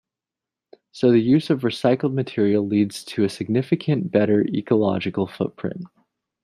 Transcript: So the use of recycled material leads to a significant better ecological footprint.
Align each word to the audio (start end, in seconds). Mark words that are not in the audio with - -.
So 0.93 1.11
the 1.11 1.21
use 1.21 1.51
of 1.51 1.61
recycled 1.61 2.11
material 2.13 2.65
leads 2.65 3.03
to 3.03 3.23
a 3.23 3.29
significant 3.29 4.09
better 4.11 4.47
ecological 4.47 5.27
footprint. 5.27 5.83